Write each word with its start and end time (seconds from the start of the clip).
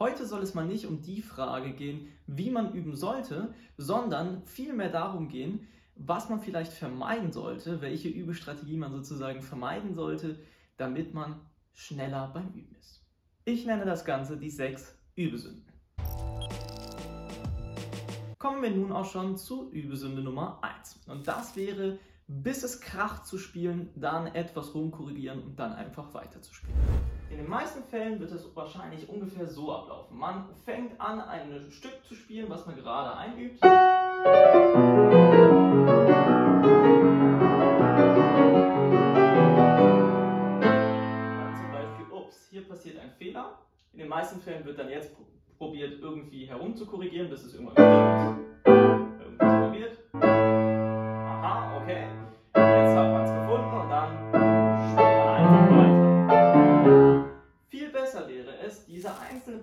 Heute 0.00 0.26
soll 0.26 0.42
es 0.42 0.54
mal 0.54 0.64
nicht 0.64 0.86
um 0.86 1.02
die 1.02 1.22
Frage 1.22 1.72
gehen, 1.72 2.06
wie 2.28 2.50
man 2.50 2.72
üben 2.72 2.94
sollte, 2.94 3.52
sondern 3.76 4.44
vielmehr 4.44 4.90
darum 4.90 5.28
gehen, 5.28 5.66
was 5.96 6.28
man 6.28 6.40
vielleicht 6.40 6.72
vermeiden 6.72 7.32
sollte, 7.32 7.80
welche 7.80 8.08
Übestrategie 8.08 8.76
man 8.76 8.92
sozusagen 8.92 9.42
vermeiden 9.42 9.94
sollte, 9.94 10.38
damit 10.76 11.14
man 11.14 11.40
schneller 11.74 12.30
beim 12.32 12.50
Üben 12.50 12.76
ist. 12.78 13.02
Ich 13.44 13.66
nenne 13.66 13.86
das 13.86 14.04
Ganze 14.04 14.36
die 14.36 14.50
sechs 14.50 14.96
Übesünden. 15.16 15.72
Kommen 18.38 18.62
wir 18.62 18.70
nun 18.70 18.92
auch 18.92 19.10
schon 19.10 19.36
zu 19.36 19.68
Übesünde 19.72 20.22
Nummer 20.22 20.60
1. 20.62 21.00
Und 21.08 21.26
das 21.26 21.56
wäre, 21.56 21.98
bis 22.28 22.62
es 22.62 22.80
kracht 22.80 23.26
zu 23.26 23.36
spielen, 23.36 23.90
dann 23.96 24.28
etwas 24.28 24.76
rumkorrigieren 24.76 25.42
und 25.42 25.58
dann 25.58 25.72
einfach 25.72 26.14
weiter 26.14 26.40
zu 26.40 26.54
spielen. 26.54 26.78
In 27.30 27.36
den 27.36 27.48
meisten 27.48 27.82
Fällen 27.84 28.18
wird 28.20 28.32
es 28.32 28.56
wahrscheinlich 28.56 29.06
ungefähr 29.08 29.46
so 29.46 29.70
ablaufen. 29.72 30.16
Man 30.16 30.46
fängt 30.64 30.98
an, 30.98 31.20
ein 31.20 31.70
Stück 31.70 32.02
zu 32.04 32.14
spielen, 32.14 32.48
was 32.48 32.64
man 32.66 32.76
gerade 32.76 33.16
einübt. 33.18 33.62
Dann 33.62 34.24
zum 41.54 41.70
Beispiel, 41.70 42.06
ups, 42.10 42.48
hier 42.50 42.66
passiert 42.66 42.98
ein 42.98 43.10
Fehler. 43.18 43.58
In 43.92 43.98
den 43.98 44.08
meisten 44.08 44.40
Fällen 44.40 44.64
wird 44.64 44.78
dann 44.78 44.88
jetzt 44.88 45.14
probiert, 45.58 46.00
irgendwie 46.00 46.46
herum 46.46 46.74
zu 46.76 46.86
korrigieren, 46.86 47.28
bis 47.28 47.44
es 47.44 47.54
irgendwann 47.54 47.74
stimmt. 47.74 48.47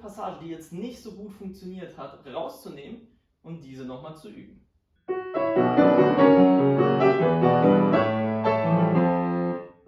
Passage, 0.05 0.37
die 0.43 0.49
jetzt 0.49 0.71
nicht 0.71 1.01
so 1.01 1.13
gut 1.13 1.31
funktioniert 1.31 1.97
hat, 1.97 2.23
rauszunehmen 2.27 3.07
und 3.41 3.61
diese 3.63 3.85
nochmal 3.85 4.15
zu 4.15 4.29
üben. 4.29 4.63
Und 5.07 5.15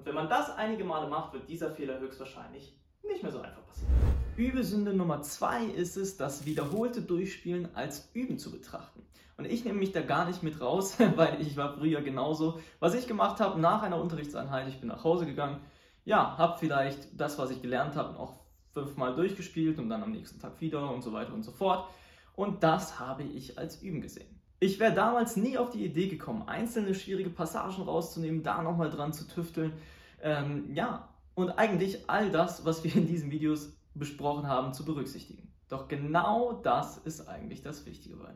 wenn 0.05 0.16
man 0.16 0.27
das 0.27 0.50
einige 0.58 0.83
Male 0.86 1.08
macht, 1.08 1.33
wird 1.33 1.47
dieser 1.47 1.69
Fehler 1.69 2.00
höchstwahrscheinlich 2.00 2.75
nicht 3.03 3.22
mehr 3.22 3.31
so 3.31 3.42
einfach 3.42 3.64
passieren. 3.67 3.94
Übesünde 4.38 4.95
Nummer 4.95 5.22
zwei 5.22 5.66
ist 5.66 5.97
es, 5.97 6.17
das 6.17 6.47
wiederholte 6.47 7.03
Durchspielen 7.03 7.75
als 7.75 8.09
Üben 8.16 8.39
zu 8.39 8.52
betrachten. 8.52 9.05
Und 9.38 9.45
ich 9.45 9.66
nehme 9.66 9.77
mich 9.77 9.92
da 9.92 10.02
gar 10.02 10.25
nicht 10.25 10.42
mit 10.42 10.59
raus, 10.59 10.97
weil 11.16 11.39
ich 11.42 11.55
war 11.58 11.75
früher 11.77 12.02
genauso. 12.02 12.59
Was 12.80 12.95
ich 12.95 13.08
gemacht 13.08 13.39
habe 13.39 13.61
nach 13.61 13.83
einer 13.83 14.02
Unterrichtseinheit, 14.02 14.67
ich 14.67 14.80
bin 14.80 14.89
nach 14.89 15.03
Hause 15.03 15.27
gegangen, 15.27 15.61
ja, 16.05 16.39
habe 16.39 16.58
vielleicht 16.58 17.20
das, 17.22 17.38
was 17.38 17.52
ich 17.52 17.61
gelernt 17.61 17.95
habe, 17.95 18.14
noch 18.14 18.47
fünfmal 18.78 19.16
durchgespielt 19.16 19.80
und 19.80 19.89
dann 19.89 20.03
am 20.03 20.11
nächsten 20.11 20.39
Tag 20.39 20.61
wieder 20.61 20.92
und 20.92 21.02
so 21.02 21.14
weiter 21.14 21.33
und 21.33 21.44
so 21.44 21.52
fort. 21.52 21.89
Und 22.36 22.61
das 22.61 23.00
habe 23.00 23.23
ich 23.23 23.58
als 23.58 23.81
Üben 23.81 24.02
gesehen. 24.02 24.28
Ich 24.59 24.80
wäre 24.80 24.94
damals 24.94 25.36
nie 25.36 25.58
auf 25.58 25.72
die 25.72 25.83
Idee 25.83 26.08
gekommen, 26.08 26.44
einzelne 26.47 26.94
schwierige 26.94 27.30
Passagen 27.30 27.81
rauszunehmen, 27.83 28.44
da 28.44 28.61
nochmal 28.61 28.92
dran 28.92 29.14
zu 29.14 29.28
tüfteln. 29.28 29.73
Ähm, 30.22 30.73
ja, 30.73 31.09
und 31.33 31.50
eigentlich 31.52 32.09
all 32.09 32.31
das, 32.31 32.66
was 32.66 32.83
wir 32.83 32.95
in 32.95 33.08
diesen 33.08 33.31
Videos 33.31 33.73
besprochen 33.95 34.48
haben, 34.48 34.73
zu 34.73 34.86
berücksichtigen. 34.86 35.52
Doch 35.70 35.88
genau 35.88 36.53
das 36.64 36.98
ist 37.00 37.28
eigentlich 37.28 37.61
das 37.61 37.86
Wichtige 37.86 38.16
bei 38.16 38.30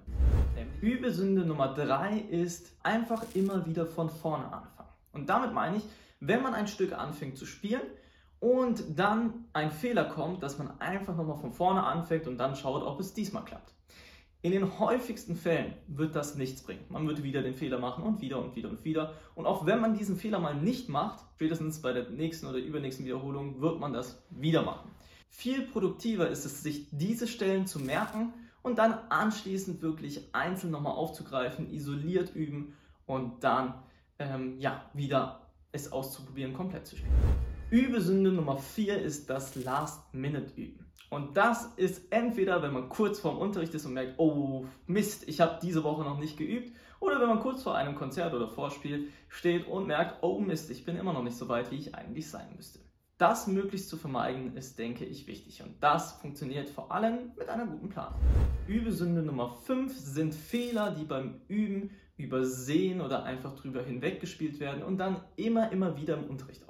Übesünde 0.82 1.46
Nummer 1.46 1.74
3 1.74 2.18
ist 2.18 2.74
einfach 2.84 3.24
immer 3.36 3.66
wieder 3.66 3.86
von 3.86 4.10
vorne 4.10 4.46
anfangen. 4.46 4.90
Und 5.14 5.30
damit 5.30 5.54
meine 5.54 5.78
ich, 5.78 5.84
wenn 6.20 6.42
man 6.42 6.54
ein 6.54 6.68
Stück 6.68 6.94
anfängt 6.94 7.38
zu 7.38 7.46
spielen 7.46 7.82
und 8.42 8.84
dann 8.98 9.46
ein 9.54 9.70
Fehler 9.72 10.04
kommt, 10.04 10.42
dass 10.42 10.58
man 10.58 10.82
einfach 10.82 11.16
nochmal 11.16 11.38
von 11.38 11.54
vorne 11.54 11.84
anfängt 11.84 12.28
und 12.28 12.40
dann 12.40 12.56
schaut, 12.56 12.84
ob 12.84 13.00
es 13.00 13.14
diesmal 13.14 13.46
klappt. 13.46 13.72
In 14.42 14.52
den 14.52 14.80
häufigsten 14.80 15.36
Fällen 15.36 15.76
wird 15.86 16.16
das 16.16 16.36
nichts 16.36 16.64
bringen. 16.64 16.84
Man 16.90 17.08
wird 17.08 17.22
wieder 17.22 17.44
den 17.44 17.54
Fehler 17.54 17.78
machen 17.78 18.04
und 18.04 18.20
wieder 18.20 18.40
und 18.40 18.56
wieder 18.56 18.70
und 18.70 18.84
wieder. 18.84 19.14
Und 19.36 19.46
auch 19.46 19.68
wenn 19.68 19.80
man 19.80 19.94
diesen 19.94 20.18
Fehler 20.18 20.40
mal 20.40 20.56
nicht 20.56 20.90
macht, 20.90 21.24
spätestens 21.36 21.84
bei 21.84 21.94
der 21.94 22.10
nächsten 22.10 22.48
oder 22.48 22.58
übernächsten 22.58 23.06
Wiederholung, 23.06 23.62
wird 23.62 23.80
man 23.80 23.94
das 23.94 24.24
wieder 24.32 24.64
machen. 24.64 24.90
Viel 25.30 25.62
produktiver 25.68 26.28
ist 26.28 26.44
es, 26.44 26.64
sich 26.64 26.88
diese 26.90 27.28
Stellen 27.28 27.68
zu 27.68 27.80
merken 27.80 28.34
und 28.64 28.80
dann 28.80 28.96
anschließend 29.10 29.84
wirklich 29.84 30.34
einzeln 30.34 30.72
nochmal 30.72 30.94
aufzugreifen, 30.94 31.72
isoliert 31.72 32.36
üben 32.36 32.74
und 33.06 33.44
dann 33.44 33.76
ähm, 34.18 34.60
ja, 34.60 34.90
wieder 34.96 35.48
es 35.72 35.92
auszuprobieren, 35.92 36.54
komplett 36.54 36.88
zu 36.88 36.98
spielen. 36.98 37.51
Übesünde 37.72 38.34
Nummer 38.34 38.58
4 38.58 39.02
ist 39.02 39.30
das 39.30 39.56
Last-Minute-Üben. 39.56 40.92
Und 41.10 41.38
das 41.38 41.68
ist 41.78 42.12
entweder, 42.12 42.62
wenn 42.62 42.74
man 42.74 42.90
kurz 42.90 43.22
vorm 43.22 43.38
Unterricht 43.38 43.74
ist 43.74 43.86
und 43.86 43.94
merkt, 43.94 44.16
oh 44.20 44.66
Mist, 44.88 45.26
ich 45.30 45.40
habe 45.40 45.58
diese 45.62 45.82
Woche 45.86 46.04
noch 46.04 46.20
nicht 46.20 46.36
geübt, 46.36 46.76
oder 47.00 47.22
wenn 47.22 47.30
man 47.30 47.40
kurz 47.40 47.64
vor 47.64 47.76
einem 47.76 47.96
Konzert 47.96 48.34
oder 48.34 48.50
Vorspiel 48.50 49.08
steht 49.30 49.70
und 49.70 49.88
merkt, 49.88 50.22
oh 50.22 50.38
Mist, 50.40 50.70
ich 50.70 50.84
bin 50.84 50.98
immer 50.98 51.14
noch 51.14 51.24
nicht 51.24 51.38
so 51.38 51.48
weit, 51.48 51.72
wie 51.72 51.78
ich 51.78 51.96
eigentlich 51.96 52.30
sein 52.30 52.54
müsste. 52.58 52.80
Das 53.18 53.48
möglichst 53.48 53.88
zu 53.88 53.96
vermeiden, 53.96 54.58
ist, 54.58 54.78
denke 54.78 55.06
ich, 55.06 55.28
wichtig. 55.28 55.64
Und 55.64 55.82
das 55.82 56.12
funktioniert 56.20 56.70
vor 56.70 56.92
allem 56.92 57.32
mit 57.38 57.48
einer 57.48 57.68
guten 57.68 57.88
Planung. 57.88 58.20
Übesünde 58.68 59.24
Nummer 59.24 59.50
5 59.50 59.98
sind 59.98 60.36
Fehler, 60.36 60.92
die 60.92 61.06
beim 61.06 61.40
Üben 61.48 61.92
übersehen 62.18 63.00
oder 63.00 63.24
einfach 63.24 63.56
drüber 63.56 63.82
hinweggespielt 63.82 64.60
werden 64.60 64.84
und 64.84 64.98
dann 64.98 65.22
immer, 65.38 65.72
immer 65.72 65.96
wieder 65.96 66.18
im 66.18 66.26
Unterricht. 66.26 66.66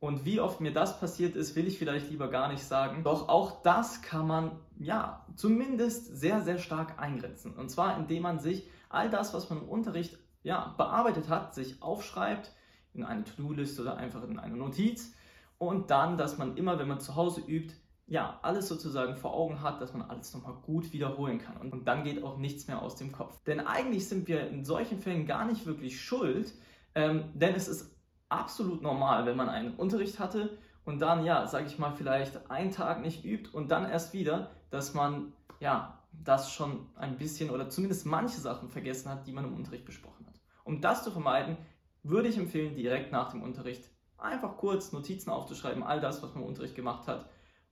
Und 0.00 0.24
wie 0.24 0.40
oft 0.40 0.62
mir 0.62 0.72
das 0.72 0.98
passiert 0.98 1.36
ist, 1.36 1.54
will 1.56 1.66
ich 1.66 1.78
vielleicht 1.78 2.10
lieber 2.10 2.28
gar 2.28 2.50
nicht 2.50 2.64
sagen. 2.64 3.04
Doch 3.04 3.28
auch 3.28 3.62
das 3.62 4.00
kann 4.00 4.26
man, 4.26 4.52
ja, 4.78 5.26
zumindest 5.36 6.16
sehr, 6.16 6.40
sehr 6.40 6.58
stark 6.58 6.98
eingrenzen. 6.98 7.54
Und 7.54 7.70
zwar, 7.70 7.98
indem 7.98 8.22
man 8.22 8.38
sich 8.38 8.66
all 8.88 9.10
das, 9.10 9.34
was 9.34 9.50
man 9.50 9.60
im 9.60 9.68
Unterricht 9.68 10.18
ja, 10.42 10.74
bearbeitet 10.78 11.28
hat, 11.28 11.54
sich 11.54 11.82
aufschreibt 11.82 12.50
in 12.94 13.04
eine 13.04 13.24
To-Do-Liste 13.24 13.82
oder 13.82 13.98
einfach 13.98 14.24
in 14.24 14.38
eine 14.38 14.56
Notiz 14.56 15.14
und 15.58 15.90
dann, 15.90 16.16
dass 16.16 16.38
man 16.38 16.56
immer, 16.56 16.78
wenn 16.78 16.88
man 16.88 17.00
zu 17.00 17.14
Hause 17.14 17.42
übt, 17.46 17.74
ja, 18.06 18.40
alles 18.42 18.66
sozusagen 18.66 19.14
vor 19.14 19.34
Augen 19.34 19.60
hat, 19.62 19.80
dass 19.82 19.92
man 19.92 20.08
alles 20.08 20.34
nochmal 20.34 20.54
gut 20.62 20.92
wiederholen 20.92 21.38
kann. 21.38 21.58
Und, 21.58 21.72
und, 21.72 21.86
dann 21.86 22.02
geht 22.02 22.24
auch 22.24 22.38
nichts 22.38 22.66
mehr 22.66 22.82
aus 22.82 22.96
dem 22.96 23.12
Kopf. 23.12 23.40
Denn 23.44 23.60
eigentlich 23.60 24.08
sind 24.08 24.26
wir 24.26 24.48
in 24.48 24.64
solchen 24.64 24.98
Fällen 24.98 25.26
gar 25.26 25.44
nicht 25.44 25.66
wirklich 25.66 26.00
schuld, 26.00 26.52
ähm, 26.94 27.30
denn 27.34 27.54
es 27.54 27.68
ist 27.68 27.99
absolut 28.30 28.82
normal, 28.82 29.26
wenn 29.26 29.36
man 29.36 29.48
einen 29.48 29.74
Unterricht 29.74 30.18
hatte 30.18 30.58
und 30.84 31.00
dann, 31.00 31.24
ja, 31.24 31.46
sage 31.46 31.66
ich 31.66 31.78
mal, 31.78 31.92
vielleicht 31.92 32.50
einen 32.50 32.70
Tag 32.70 33.02
nicht 33.02 33.24
übt 33.24 33.50
und 33.52 33.70
dann 33.70 33.88
erst 33.88 34.12
wieder, 34.12 34.50
dass 34.70 34.94
man, 34.94 35.32
ja, 35.60 35.98
das 36.12 36.52
schon 36.52 36.86
ein 36.96 37.18
bisschen 37.18 37.50
oder 37.50 37.68
zumindest 37.68 38.06
manche 38.06 38.40
Sachen 38.40 38.68
vergessen 38.68 39.10
hat, 39.10 39.26
die 39.26 39.32
man 39.32 39.44
im 39.44 39.54
Unterricht 39.54 39.84
besprochen 39.84 40.26
hat. 40.26 40.40
Um 40.64 40.80
das 40.80 41.04
zu 41.04 41.10
vermeiden, 41.10 41.56
würde 42.02 42.28
ich 42.28 42.38
empfehlen, 42.38 42.74
direkt 42.74 43.12
nach 43.12 43.30
dem 43.30 43.42
Unterricht 43.42 43.84
einfach 44.18 44.56
kurz 44.56 44.92
Notizen 44.92 45.30
aufzuschreiben, 45.30 45.82
all 45.82 46.00
das, 46.00 46.22
was 46.22 46.34
man 46.34 46.42
im 46.42 46.48
Unterricht 46.48 46.74
gemacht 46.74 47.06
hat 47.06 47.26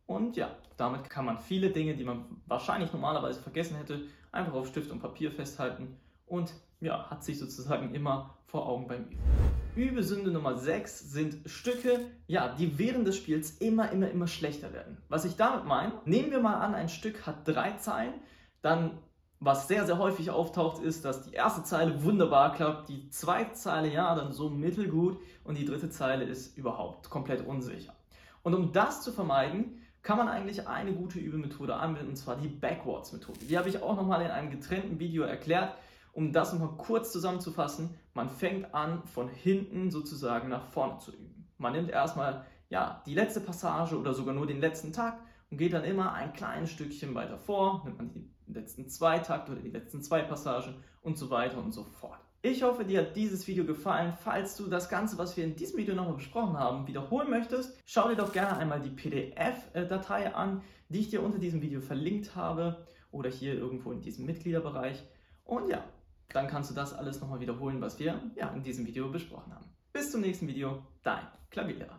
und 0.09 0.39
ja, 0.39 0.57
damit 0.79 1.11
kann 1.11 1.27
man 1.27 1.39
viele 1.39 1.69
Dinge, 1.69 1.95
die 1.95 2.03
man 2.03 2.25
wahrscheinlich 2.47 2.91
normalerweise 2.93 3.43
vergessen 3.43 3.77
hätte, 3.77 4.07
einfach 4.33 4.55
auf 4.55 4.67
Stift 4.67 4.91
und 4.91 5.01
Papier 5.01 5.31
festhalten 5.31 5.99
und 6.27 6.55
ja, 6.81 7.11
hat 7.11 7.23
sich 7.23 7.39
sozusagen 7.39 7.95
immer 7.95 8.39
vor 8.47 8.67
Augen 8.67 8.89
beim 8.89 9.05
Üben. 9.05 9.58
Übesünde 9.79 10.33
Nummer 10.33 10.57
6 10.57 11.13
sind 11.13 11.49
Stücke, 11.49 12.01
ja, 12.27 12.49
die 12.49 12.79
während 12.79 13.07
des 13.07 13.17
Spiels 13.17 13.53
immer, 13.59 13.93
immer, 13.93 14.11
immer 14.11 14.27
schlechter 14.27 14.73
werden. 14.73 14.99
Was 15.09 15.25
ich 15.25 15.37
damit 15.37 15.67
meine, 15.67 15.93
nehmen 16.05 16.33
wir 16.33 16.41
mal 16.41 16.57
an, 16.57 16.75
ein 16.75 16.89
Stück 16.89 17.27
hat 17.27 17.47
drei 17.47 17.73
Zeilen, 17.77 18.15
dann 18.61 18.99
was 19.39 19.69
sehr, 19.69 19.87
sehr 19.87 19.99
häufig 19.99 20.31
auftaucht, 20.31 20.83
ist, 20.83 21.05
dass 21.05 21.23
die 21.23 21.33
erste 21.33 21.63
Zeile 21.63 22.03
wunderbar 22.03 22.55
klappt, 22.55 22.89
die 22.89 23.09
zweite 23.11 23.53
Zeile 23.53 23.89
ja, 23.89 24.17
dann 24.17 24.33
so 24.33 24.51
mittelgut 24.51 25.21
und 25.45 25.57
die 25.57 25.65
dritte 25.65 25.91
Zeile 25.91 26.25
ist 26.25 26.59
überhaupt 26.59 27.09
komplett 27.09 27.47
unsicher. 27.47 27.95
Und 28.43 28.55
um 28.55 28.73
das 28.73 29.03
zu 29.03 29.13
vermeiden, 29.13 29.81
kann 30.03 30.19
man 30.19 30.29
eigentlich 30.29 30.67
eine 30.67 30.93
gute 30.93 31.21
Übemethode 31.21 31.77
anwenden, 31.77 32.11
und 32.11 32.17
zwar 32.17 32.37
die 32.37 32.49
Backwards-Methode. 32.49 33.41
Die 33.49 33.57
habe 33.57 33.69
ich 33.69 33.81
auch 33.81 33.95
nochmal 33.95 34.23
in 34.23 34.31
einem 34.31 34.51
getrennten 34.51 34.99
Video 34.99 35.23
erklärt. 35.23 35.75
Um 36.19 36.33
das 36.33 36.53
nochmal 36.53 36.77
kurz 36.79 37.13
zusammenzufassen, 37.13 37.91
man 38.13 38.29
fängt 38.29 38.75
an, 38.75 39.05
von 39.05 39.29
hinten 39.29 39.93
sozusagen 39.93 40.49
nach 40.49 40.65
vorne 40.65 40.99
zu 40.99 41.13
üben. 41.13 41.47
Man 41.59 41.75
nimmt 41.75 41.91
erstmal 41.91 42.45
ja, 42.71 43.05
die 43.07 43.15
letzte 43.15 43.41
Passage 43.41 43.97
oder 43.97 44.13
sogar 44.13 44.35
nur 44.35 44.45
den 44.45 44.59
letzten 44.59 44.93
Takt 44.93 45.23
und 45.49 45.59
geht 45.59 45.75
dann 45.75 45.85
immer 45.85 46.15
ein 46.15 46.33
kleines 46.33 46.73
Stückchen 46.73 47.15
weiter 47.15 47.39
vor, 47.39 47.83
nimmt 47.85 47.99
man 47.99 48.11
die 48.11 48.29
letzten 48.49 48.89
zwei 48.89 49.21
Takte 49.21 49.53
oder 49.53 49.61
die 49.61 49.71
letzten 49.71 50.03
zwei 50.03 50.23
Passagen 50.23 50.75
und 51.03 51.17
so 51.17 51.31
weiter 51.31 51.59
und 51.59 51.71
so 51.71 51.85
fort. 51.85 52.19
Ich 52.43 52.65
hoffe, 52.65 52.85
dir 52.85 53.03
hat 53.03 53.15
dieses 53.15 53.47
Video 53.47 53.65
gefallen. 53.65 54.13
Falls 54.21 54.57
du 54.57 54.67
das 54.67 54.89
Ganze, 54.89 55.19
was 55.19 55.37
wir 55.37 55.45
in 55.45 55.55
diesem 55.55 55.79
Video 55.79 55.95
nochmal 55.95 56.15
besprochen 56.15 56.59
haben, 56.59 56.89
wiederholen 56.89 57.31
möchtest, 57.31 57.81
schau 57.87 58.09
dir 58.09 58.17
doch 58.17 58.33
gerne 58.33 58.57
einmal 58.57 58.81
die 58.81 58.91
PDF-Datei 58.91 60.35
an, 60.35 60.63
die 60.89 60.99
ich 60.99 61.11
dir 61.11 61.23
unter 61.23 61.39
diesem 61.39 61.63
Video 61.63 61.81
verlinkt 61.81 62.35
habe 62.35 62.85
oder 63.13 63.31
hier 63.31 63.55
irgendwo 63.55 63.93
in 63.93 64.01
diesem 64.01 64.27
Mitgliederbereich. 64.27 65.05
Und 65.45 65.69
ja, 65.69 65.85
dann 66.33 66.47
kannst 66.47 66.71
du 66.71 66.75
das 66.75 66.93
alles 66.93 67.21
nochmal 67.21 67.41
wiederholen, 67.41 67.81
was 67.81 67.99
wir 67.99 68.21
ja, 68.35 68.49
in 68.51 68.63
diesem 68.63 68.87
Video 68.87 69.11
besprochen 69.11 69.55
haben. 69.55 69.67
Bis 69.93 70.11
zum 70.11 70.21
nächsten 70.21 70.47
Video, 70.47 70.83
dein 71.03 71.27
Klavierlehrer. 71.51 71.99